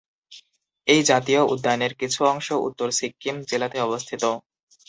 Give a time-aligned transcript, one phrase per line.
[0.87, 4.23] এই জাতীয় উদ্যানের কিছু অংশ উত্তর সিক্কিম জেলাতে অবস্থিত।